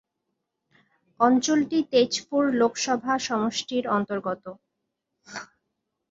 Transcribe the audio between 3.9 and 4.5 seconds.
অন্তর্গত।